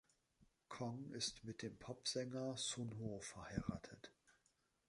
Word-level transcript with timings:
Kong 0.67 1.11
ist 1.11 1.43
mit 1.43 1.61
dem 1.61 1.77
Popsänger 1.77 2.57
Sun 2.57 2.97
Ho 2.97 3.19
verheiratet. 3.19 4.11